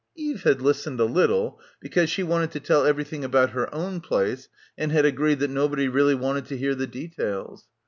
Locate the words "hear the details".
6.57-7.67